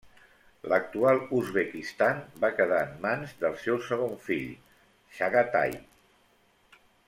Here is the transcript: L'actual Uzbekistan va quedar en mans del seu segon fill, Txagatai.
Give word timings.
L'actual 0.71 1.19
Uzbekistan 1.39 2.23
va 2.45 2.51
quedar 2.61 2.81
en 2.85 2.97
mans 3.05 3.37
del 3.45 3.61
seu 3.67 3.79
segon 3.91 4.19
fill, 4.29 4.49
Txagatai. 5.15 5.81